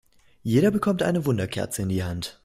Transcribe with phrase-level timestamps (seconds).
[0.41, 2.39] Jeder bekommt eine Wunderkerze in die Hand.